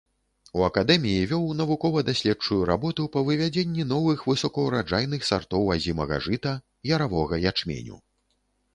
[0.59, 6.59] У акадэміі вёў навукова-даследчую работу па вывядзенні новых высокаўраджайных сартоў азімага жыта,
[6.97, 8.05] яравога ячменю.